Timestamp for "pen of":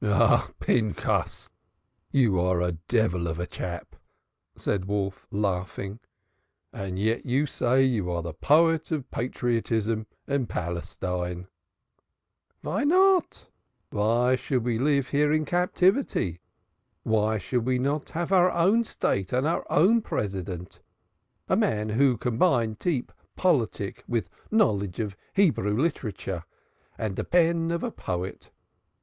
27.23-27.83